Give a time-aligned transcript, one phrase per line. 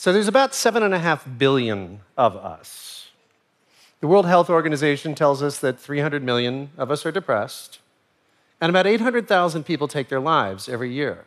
[0.00, 3.10] So there's about seven and a half billion of us.
[4.00, 7.80] The World Health Organization tells us that 300 million of us are depressed,
[8.62, 11.26] and about 800,000 people take their lives every year.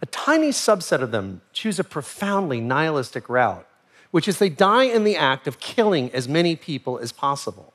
[0.00, 3.66] A tiny subset of them choose a profoundly nihilistic route,
[4.12, 7.72] which is they die in the act of killing as many people as possible.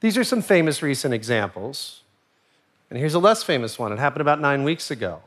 [0.00, 2.02] These are some famous recent examples.
[2.90, 3.92] And here's a less famous one.
[3.92, 5.22] It happened about nine weeks ago.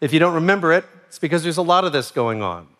[0.00, 2.73] If you don't remember it, it's because there's a lot of this going on.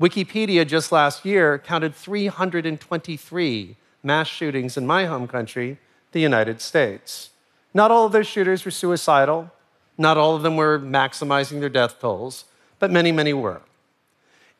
[0.00, 5.78] Wikipedia just last year counted 323 mass shootings in my home country,
[6.12, 7.30] the United States.
[7.72, 9.50] Not all of those shooters were suicidal,
[9.96, 12.44] not all of them were maximizing their death tolls,
[12.78, 13.62] but many, many were.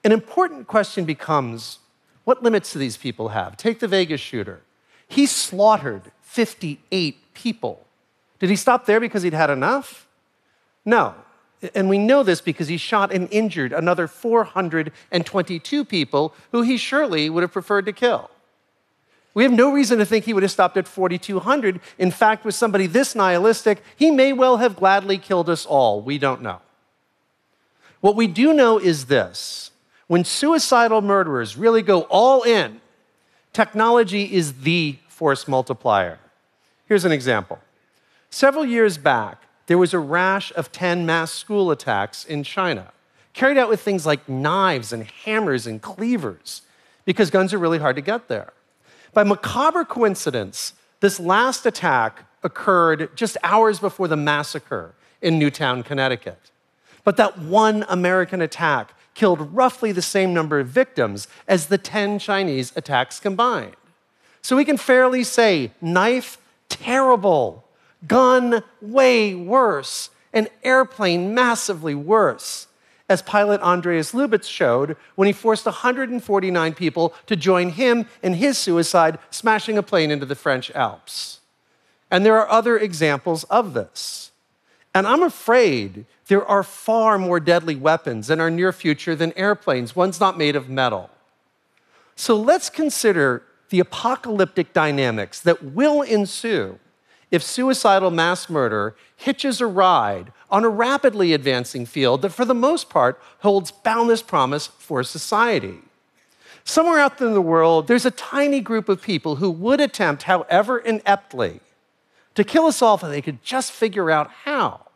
[0.05, 1.81] An important question becomes
[2.25, 3.57] what limits do these people have?
[3.57, 4.63] Take the Vegas shooter.
[5.07, 7.87] He slaughtered 58 people.
[8.39, 10.09] Did he stop there because he'd had enough?
[10.85, 11.15] No.
[11.75, 17.31] And we know this because he shot and injured another 422 people who he surely
[17.31, 18.31] would have preferred to kill.
[19.35, 21.81] We have no reason to think he would have stopped at 4,200.
[21.99, 26.01] In fact, with somebody this nihilistic, he may well have gladly killed us all.
[26.01, 26.61] We don't know.
[28.01, 29.73] What we do know is this
[30.07, 32.81] when suicidal murderers really go all in,
[33.53, 36.19] technology is the force multiplier.
[36.87, 37.59] Here's an example.
[38.31, 42.93] Several years back, there was a rash of 10 mass school attacks in China,
[43.33, 46.63] carried out with things like knives and hammers and cleavers,
[47.05, 48.53] because guns are really hard to get there.
[49.13, 56.51] By macabre coincidence, this last attack occurred just hours before the massacre in Newtown, Connecticut.
[57.05, 62.19] But that one American attack killed roughly the same number of victims as the 10
[62.19, 63.77] Chinese attacks combined.
[64.43, 67.65] So we can fairly say knife, terrible,
[68.07, 72.67] gun way worse, an airplane massively worse,
[73.09, 78.59] as pilot Andreas Lubitz showed when he forced 149 people to join him in his
[78.59, 81.41] suicide, smashing a plane into the French Alps.
[82.11, 84.33] And there are other examples of this.
[84.95, 89.95] And I'm afraid there are far more deadly weapons in our near future than airplanes,
[89.95, 91.11] ones not made of metal.
[92.17, 96.79] So let's consider the apocalyptic dynamics that will ensue
[97.31, 102.55] if suicidal mass murder hitches a ride on a rapidly advancing field that, for the
[102.55, 105.79] most part, holds boundless promise for society.
[106.65, 110.25] Somewhere out there in the world, there's a tiny group of people who would attempt,
[110.25, 111.61] however ineptly,
[112.35, 114.87] to kill us all if they could just figure out how.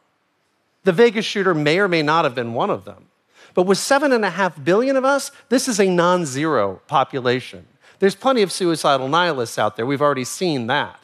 [0.85, 3.07] The Vegas shooter may or may not have been one of them.
[3.55, 7.67] But with seven and a half billion of us, this is a non zero population.
[7.99, 9.87] There's plenty of suicidal nihilists out there.
[9.87, 10.99] We've already seen that.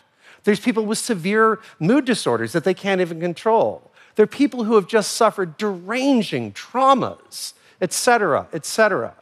[0.46, 3.90] There's people with severe mood disorders that they can't even control.
[4.14, 9.14] There are people who have just suffered deranging traumas, et cetera, et cetera.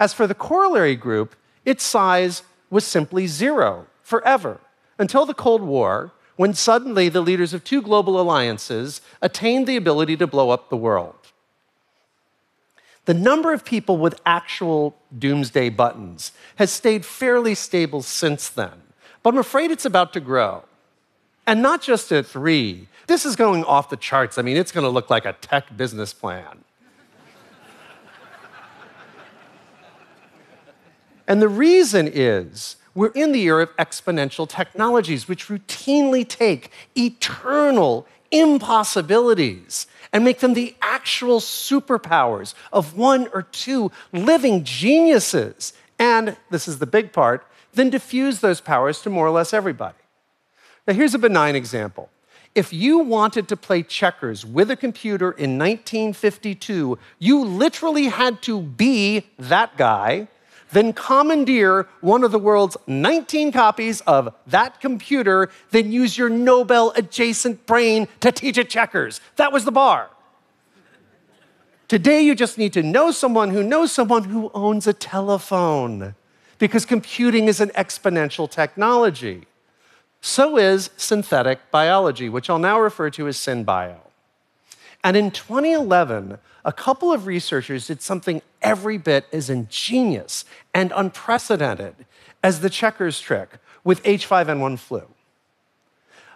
[0.00, 1.36] As for the corollary group,
[1.66, 4.60] its size was simply zero forever
[4.98, 10.16] until the Cold War, when suddenly the leaders of two global alliances attained the ability
[10.16, 11.16] to blow up the world.
[13.04, 18.84] The number of people with actual doomsday buttons has stayed fairly stable since then.
[19.22, 20.64] But I'm afraid it's about to grow.
[21.46, 22.88] And not just at three.
[23.06, 24.38] This is going off the charts.
[24.38, 26.44] I mean, it's going to look like a tech business plan.
[31.26, 38.06] and the reason is we're in the era of exponential technologies, which routinely take eternal
[38.30, 45.72] impossibilities and make them the actual superpowers of one or two living geniuses.
[45.98, 49.96] And this is the big part then diffuse those powers to more or less everybody.
[50.86, 52.10] Now, here's a benign example.
[52.54, 58.60] If you wanted to play checkers with a computer in 1952, you literally had to
[58.60, 60.26] be that guy,
[60.72, 66.92] then commandeer one of the world's 19 copies of that computer, then use your Nobel
[66.96, 69.20] adjacent brain to teach it checkers.
[69.36, 70.10] That was the bar.
[71.86, 76.14] Today, you just need to know someone who knows someone who owns a telephone
[76.60, 79.46] because computing is an exponential technology.
[80.20, 83.96] So is synthetic biology, which I'll now refer to as SynBio.
[85.02, 91.94] And in 2011, a couple of researchers did something every bit as ingenious and unprecedented
[92.42, 93.48] as the checkers trick
[93.82, 95.06] with H5N1 flu.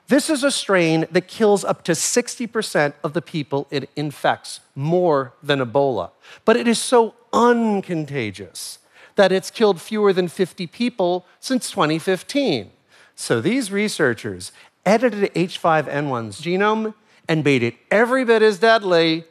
[0.08, 5.34] This is a strain that kills up to 60% of the people it infects, more
[5.42, 6.10] than Ebola.
[6.46, 8.78] But it is so uncontagious
[9.16, 12.70] that it's killed fewer than 50 people since 2015.
[13.14, 14.52] So these researchers
[14.84, 16.94] edited H5N1's genome
[17.28, 19.24] and made it every bit as deadly,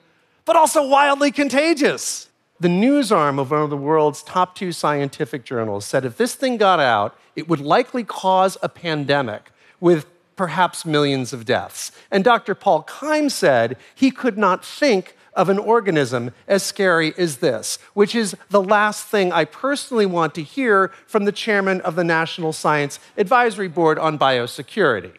[0.46, 2.30] but also wildly contagious.
[2.60, 6.34] the news arm of one of the world's top two scientific journals said if this
[6.34, 9.52] thing got out, it would likely cause a pandemic
[9.82, 11.92] with perhaps millions of deaths.
[12.10, 12.56] And Dr.
[12.56, 18.16] Paul Keim said he could not think of an organism as scary as this, which
[18.16, 22.54] is the last thing I personally want to hear from the chairman of the National
[22.54, 25.14] Science Advisory Board on Biosecurity.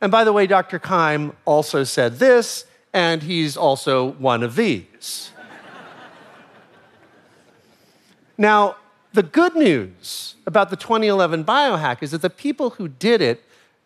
[0.00, 0.78] And by the way, Dr.
[0.78, 5.30] Keim also said this, and he's also one of these.
[8.36, 8.76] now,
[9.12, 13.44] the good news about the 2011 biohack is that the people who did it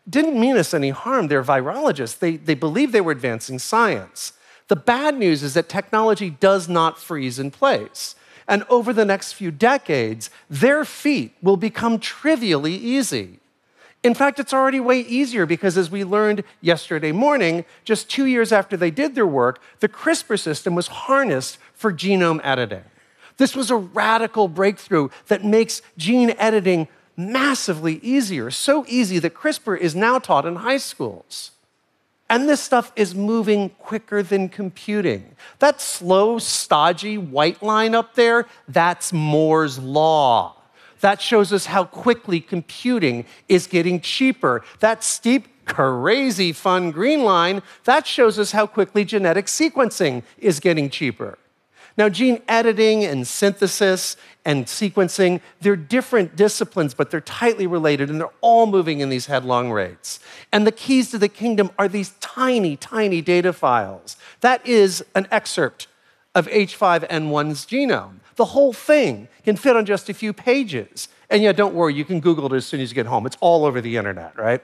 [0.09, 1.29] didn't mean us any harm.
[1.29, 2.19] They're virologists.
[2.19, 4.33] They, they believed they were advancing science.
[4.69, 8.15] The bad news is that technology does not freeze in place.
[8.49, 13.41] And over the next few decades, their feat will become trivially easy.
[14.03, 18.53] In fact, it's already way easier because, as we learned yesterday morning, just two years
[18.53, 22.85] after they did their work, the CRISPR system was harnessed for genome editing.
[23.37, 26.87] This was a radical breakthrough that makes gene editing
[27.17, 31.51] massively easier, so easy that CRISPR is now taught in high schools.
[32.29, 35.37] And this stuff is moving quicker than computing.
[35.61, 40.57] That slow, stodgy white line up there, that's Moore's Law.
[41.01, 44.65] That shows us how quickly computing is getting cheaper.
[44.81, 50.91] That steep, crazy fun green line, that shows us how quickly genetic sequencing is getting
[50.91, 51.39] cheaper.
[51.97, 58.21] Now, gene editing and synthesis and sequencing, they're different disciplines, but they're tightly related and
[58.21, 60.21] they're all moving in these headlong rates.
[60.53, 64.17] And the keys to the kingdom are these tiny, tiny data files.
[64.41, 65.89] That is an excerpt
[66.35, 68.17] of H5N1's genome.
[68.37, 71.09] The whole thing can fit on just a few pages.
[71.31, 73.25] And yeah, don't worry, you can Google it as soon as you get home.
[73.25, 74.63] It's all over the internet, right?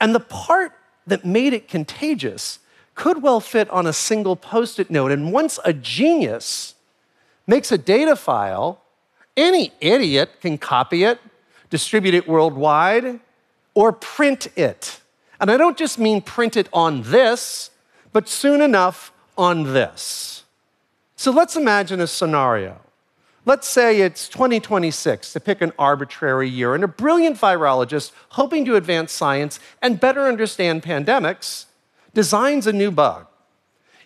[0.00, 0.72] And the part
[1.06, 2.58] that made it contagious
[2.98, 5.12] could well fit on a single post it note.
[5.12, 6.74] And once a genius
[7.46, 8.82] makes a data file,
[9.36, 11.20] any idiot can copy it,
[11.70, 13.20] distribute it worldwide,
[13.72, 15.00] or print it.
[15.40, 17.70] And I don't just mean print it on this,
[18.12, 20.42] but soon enough on this.
[21.14, 22.80] So let's imagine a scenario.
[23.46, 28.74] Let's say it's 2026, to pick an arbitrary year, and a brilliant virologist hoping to
[28.74, 31.66] advance science and better understand pandemics
[32.14, 33.26] designs a new bug.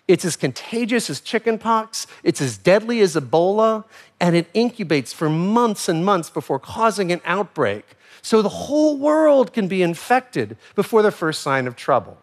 [0.07, 3.85] It's as contagious as chickenpox, it's as deadly as Ebola,
[4.19, 7.85] and it incubates for months and months before causing an outbreak.
[8.21, 12.17] So the whole world can be infected before the first sign of trouble.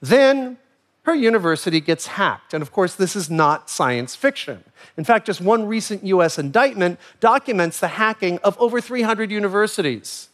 [0.00, 0.58] Then
[1.04, 2.54] her university gets hacked.
[2.54, 4.62] And of course, this is not science fiction.
[4.96, 10.28] In fact, just one recent US indictment documents the hacking of over 300 universities.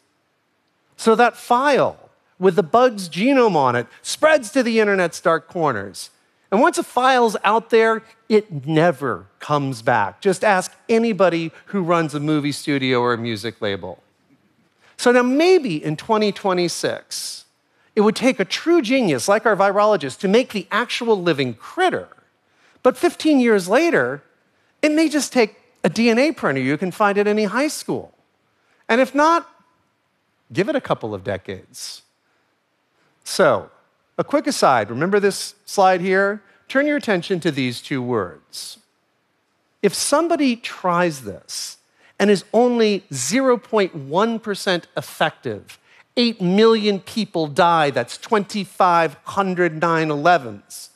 [0.97, 2.08] So that file
[2.39, 6.11] with the bug's genome on it spreads to the internet's dark corners.
[6.51, 10.21] And once a file's out there, it never comes back.
[10.21, 14.03] Just ask anybody who runs a movie studio or a music label.
[14.97, 17.45] So now, maybe in 2026,
[17.95, 22.09] it would take a true genius like our virologist to make the actual living critter.
[22.83, 24.23] But 15 years later,
[24.83, 28.15] it may just take a DNA printer you can find at any high school.
[28.89, 29.49] And if not,
[30.53, 32.03] give it a couple of decades.
[33.29, 33.71] So,
[34.17, 36.43] a quick aside remember this slide here?
[36.67, 38.79] Turn your attention to these two words.
[39.83, 41.77] If somebody tries this
[42.19, 45.79] and is only 0.1% effective,
[46.17, 50.89] 8 million people die, that's 2,500 9 11s.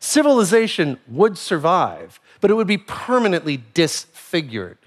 [0.00, 4.78] Civilization would survive, but it would be permanently disfigured.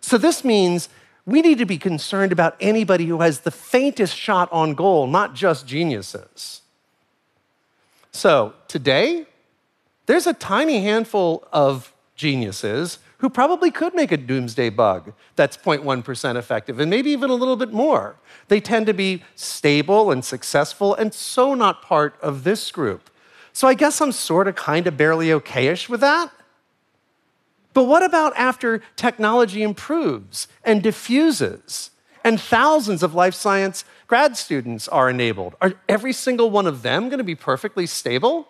[0.00, 0.88] So, this means
[1.26, 5.34] we need to be concerned about anybody who has the faintest shot on goal, not
[5.34, 6.60] just geniuses.
[8.12, 9.26] So, today,
[10.06, 16.36] there's a tiny handful of geniuses who probably could make a doomsday bug that's 0.1%
[16.36, 18.16] effective, and maybe even a little bit more.
[18.48, 23.08] They tend to be stable and successful, and so not part of this group.
[23.52, 26.30] So I guess I'm sort of kind of barely okayish with that.
[27.74, 31.90] But what about after technology improves and diffuses
[32.22, 35.56] and thousands of life science grad students are enabled?
[35.60, 38.48] Are every single one of them going to be perfectly stable?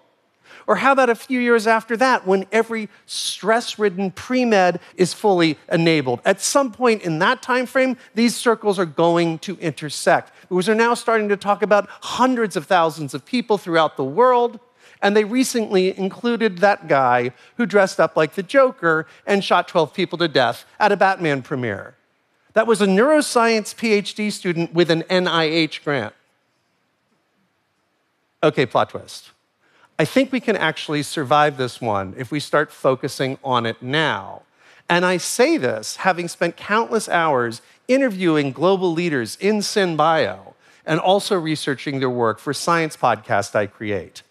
[0.67, 5.13] Or how about a few years after that when every stress ridden pre med is
[5.13, 6.21] fully enabled?
[6.25, 10.75] At some point in that time frame, these circles are going to intersect because they're
[10.75, 14.61] now starting to talk about hundreds of thousands of people throughout the world
[15.05, 19.93] and they recently included that guy who dressed up like the Joker and shot 12
[19.93, 21.95] people to death at a Batman premiere.
[22.55, 26.15] That was a neuroscience PhD student with an NIH grant.
[28.43, 29.33] Okay, plot twist.
[29.99, 34.41] I think we can actually survive this one if we start focusing on it now.
[34.89, 40.55] And I say this having spent countless hours interviewing global leaders in SynBio
[40.87, 44.23] and also researching their work for Science Podcast I create.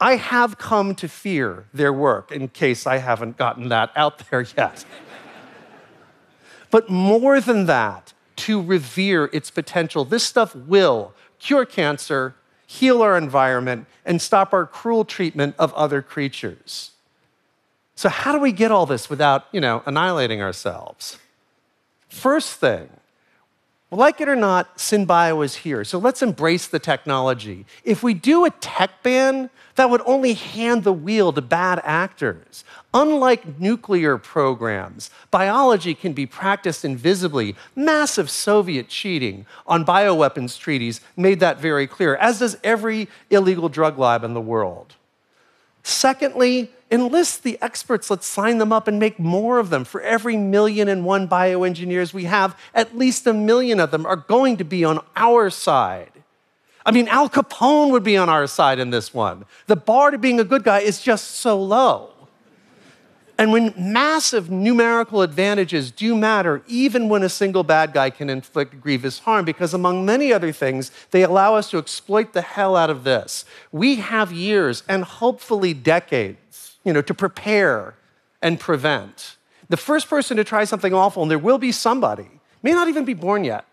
[0.00, 4.46] I have come to fear their work, in case I haven't gotten that out there
[4.56, 4.84] yet.
[6.70, 10.04] but more than that, to revere its potential.
[10.04, 12.34] This stuff will cure cancer,
[12.66, 16.92] heal our environment, and stop our cruel treatment of other creatures.
[17.94, 21.18] So, how do we get all this without, you know, annihilating ourselves?
[22.08, 22.88] First thing,
[23.90, 25.84] like it or not, SynBio is here.
[25.84, 27.66] So let's embrace the technology.
[27.84, 32.64] If we do a tech ban, that would only hand the wheel to bad actors.
[32.94, 37.56] Unlike nuclear programs, biology can be practiced invisibly.
[37.74, 43.98] Massive Soviet cheating on bioweapons treaties made that very clear, as does every illegal drug
[43.98, 44.94] lab in the world.
[45.90, 48.10] Secondly, enlist the experts.
[48.10, 49.84] Let's sign them up and make more of them.
[49.84, 54.16] For every million and one bioengineers we have, at least a million of them are
[54.16, 56.12] going to be on our side.
[56.86, 59.44] I mean, Al Capone would be on our side in this one.
[59.66, 62.10] The bar to being a good guy is just so low.
[63.40, 68.78] And when massive numerical advantages do matter, even when a single bad guy can inflict
[68.82, 72.90] grievous harm, because among many other things, they allow us to exploit the hell out
[72.90, 73.46] of this.
[73.72, 77.94] We have years and hopefully decades, you know, to prepare
[78.42, 79.36] and prevent.
[79.70, 82.28] The first person to try something awful, and there will be somebody,
[82.62, 83.64] may not even be born yet.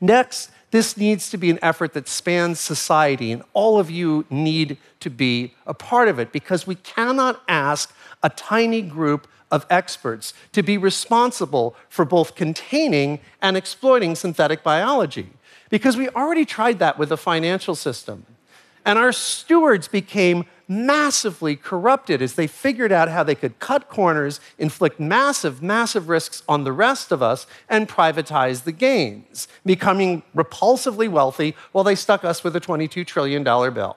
[0.00, 4.76] Next, this needs to be an effort that spans society, and all of you need
[4.98, 10.34] to be a part of it because we cannot ask a tiny group of experts
[10.50, 15.30] to be responsible for both containing and exploiting synthetic biology.
[15.70, 18.26] Because we already tried that with the financial system.
[18.84, 24.40] And our stewards became massively corrupted as they figured out how they could cut corners,
[24.58, 31.08] inflict massive, massive risks on the rest of us, and privatize the gains, becoming repulsively
[31.08, 33.96] wealthy while they stuck us with a $22 trillion bill.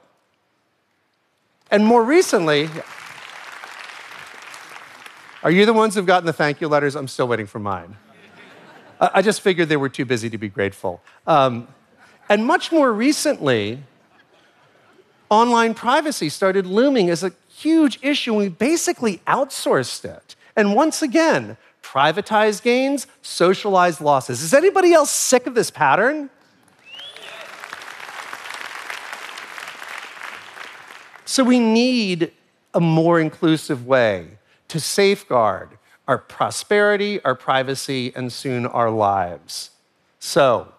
[1.72, 2.69] And more recently,
[5.44, 6.96] are you the ones who've gotten the thank you letters?
[6.96, 7.96] I'm still waiting for mine.
[9.00, 11.01] I just figured they were too busy to be grateful.
[11.27, 11.67] Um,
[12.29, 13.84] and much more recently,
[15.29, 20.36] online privacy started looming as a huge issue, and we basically outsourced it.
[20.56, 24.41] And once again, privatized gains, socialized losses.
[24.41, 26.29] Is anybody else sick of this pattern?
[31.25, 32.32] So we need
[32.74, 39.71] a more inclusive way to safeguard our prosperity, our privacy, and soon our lives.
[40.19, 40.74] So,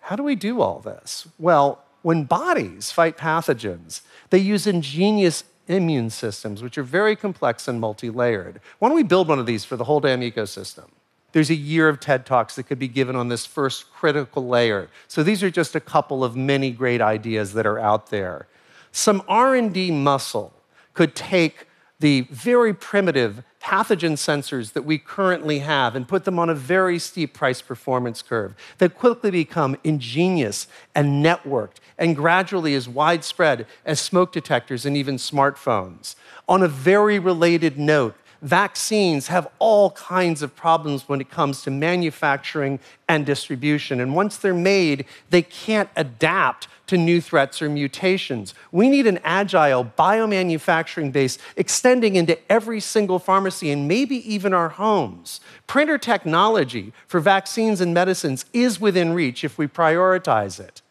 [0.00, 1.26] how do we do all this?
[1.38, 7.80] Well, when bodies fight pathogens, they use ingenious immune systems, which are very complex and
[7.80, 8.60] multi layered.
[8.78, 10.88] Why don't we build one of these for the whole damn ecosystem?
[11.32, 14.88] There's a year of TED Talks that could be given on this first critical layer.
[15.08, 18.48] So these are just a couple of many great ideas that are out there.
[18.90, 20.52] Some R&D muscle
[20.92, 21.66] could take
[22.02, 26.98] the very primitive pathogen sensors that we currently have and put them on a very
[26.98, 30.66] steep price performance curve that quickly become ingenious
[30.96, 36.16] and networked and gradually as widespread as smoke detectors and even smartphones.
[36.48, 41.70] On a very related note, vaccines have all kinds of problems when it comes to
[41.70, 44.00] manufacturing and distribution.
[44.00, 48.52] And once they're made, they can't adapt to new threats or mutations.
[48.72, 54.68] We need an agile biomanufacturing base extending into every single pharmacy and maybe even our
[54.68, 55.40] homes.
[55.66, 60.82] Printer technology for vaccines and medicines is within reach if we prioritize it.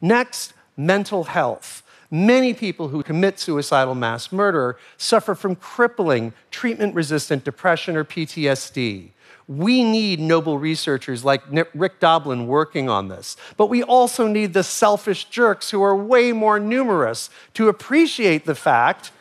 [0.00, 1.82] Next, mental health.
[2.10, 9.10] Many people who commit suicidal mass murder suffer from crippling treatment resistant depression or PTSD.
[9.48, 11.42] We need noble researchers like
[11.74, 16.32] Rick Doblin working on this, but we also need the selfish jerks who are way
[16.32, 19.12] more numerous to appreciate the fact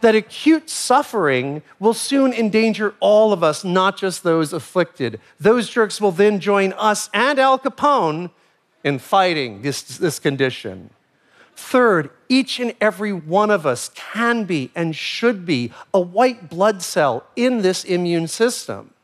[0.00, 5.20] that acute suffering will soon endanger all of us, not just those afflicted.
[5.38, 8.30] Those jerks will then join us and Al Capone
[8.82, 10.90] in fighting this, this condition.
[11.56, 16.82] Third, each and every one of us can be and should be a white blood
[16.82, 18.94] cell in this immune system.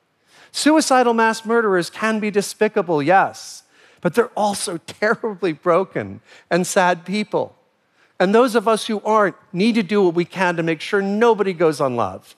[0.52, 3.64] Suicidal mass murderers can be despicable, yes,
[4.00, 7.54] but they're also terribly broken and sad people.
[8.18, 11.02] And those of us who aren't need to do what we can to make sure
[11.02, 12.34] nobody goes unloved.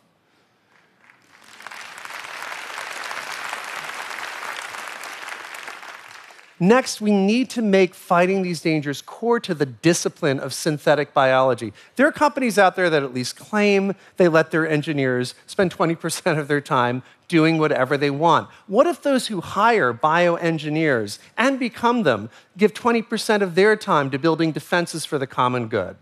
[6.60, 11.72] Next, we need to make fighting these dangers core to the discipline of synthetic biology.
[11.94, 16.38] There are companies out there that at least claim they let their engineers spend 20%
[16.38, 18.48] of their time doing whatever they want.
[18.66, 24.18] What if those who hire bioengineers and become them give 20% of their time to
[24.18, 25.96] building defenses for the common good?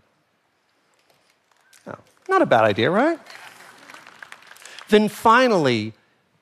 [1.85, 1.97] Oh,
[2.27, 3.19] not a bad idea, right?
[4.89, 5.93] Then finally,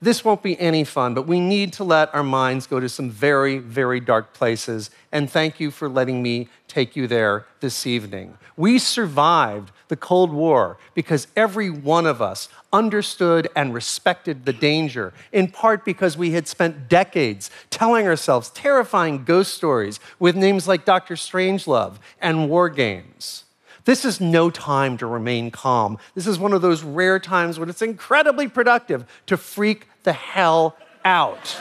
[0.06, 3.10] this won't be any fun, but we need to let our minds go to some
[3.10, 4.92] very, very dark places.
[5.12, 8.38] And thank you for letting me take you there this evening.
[8.56, 15.12] We survived the Cold War because every one of us understood and respected the danger,
[15.32, 20.86] in part because we had spent decades telling ourselves terrifying ghost stories with names like
[20.86, 21.16] Dr.
[21.16, 23.45] Strangelove and War Games.
[23.86, 26.00] This is no time to remain calm.
[26.16, 30.76] This is one of those rare times when it's incredibly productive to freak the hell
[31.06, 31.58] out.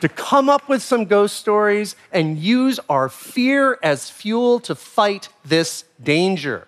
[0.00, 5.28] to come up with some ghost stories and use our fear as fuel to fight
[5.44, 6.66] this danger.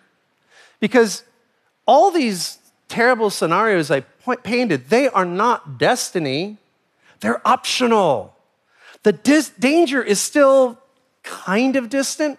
[0.78, 1.24] Because
[1.84, 2.58] all these
[2.88, 4.00] terrible scenarios I
[4.44, 6.58] painted, they are not destiny,
[7.20, 8.36] they're optional.
[9.02, 10.78] The dis- danger is still
[11.24, 12.38] kind of distant.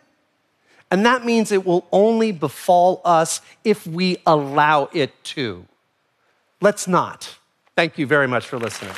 [0.89, 5.65] And that means it will only befall us if we allow it to.
[6.61, 7.37] Let's not.
[7.75, 8.93] Thank you very much for listening.